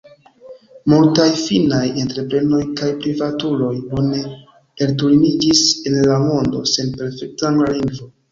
[0.91, 4.23] Multaj finnaj entreprenoj kaj privatuloj bone
[4.87, 8.11] elturniĝis en la mondo sen perfekta angla lingvo.